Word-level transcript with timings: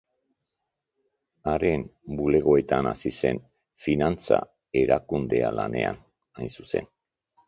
Haren 1.51 1.83
bulegoetan 2.21 2.89
hasi 2.91 3.11
zen 3.17 3.41
finantza-erakundea 3.87 5.53
lanean, 5.59 6.01
hain 6.41 6.51
zuzen. 6.61 6.89